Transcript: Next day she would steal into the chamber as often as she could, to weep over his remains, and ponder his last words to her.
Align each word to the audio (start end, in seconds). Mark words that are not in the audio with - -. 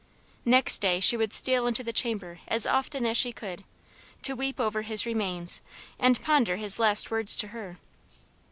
Next 0.45 0.79
day 0.79 0.99
she 0.99 1.15
would 1.15 1.31
steal 1.31 1.67
into 1.67 1.83
the 1.83 1.93
chamber 1.93 2.39
as 2.47 2.65
often 2.65 3.05
as 3.05 3.17
she 3.17 3.31
could, 3.31 3.63
to 4.23 4.35
weep 4.35 4.59
over 4.59 4.81
his 4.81 5.05
remains, 5.05 5.61
and 5.99 6.19
ponder 6.23 6.55
his 6.55 6.79
last 6.79 7.11
words 7.11 7.35
to 7.35 7.49
her. 7.49 7.77